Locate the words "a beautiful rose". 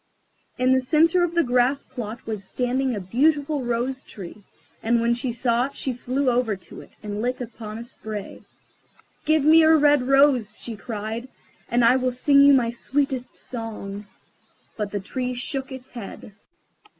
2.95-4.01